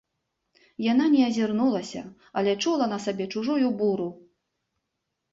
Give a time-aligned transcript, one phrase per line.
[0.91, 2.01] Яна не азірнулася,
[2.41, 4.09] але чула на сабе чужую буру.